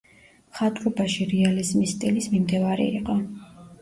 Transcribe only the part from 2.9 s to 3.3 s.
იყო.